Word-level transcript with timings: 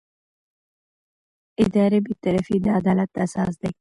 اداري 1.63 1.99
بېطرفي 2.05 2.55
د 2.63 2.67
عدالت 2.79 3.11
اساس 3.23 3.53
دی. 3.61 3.69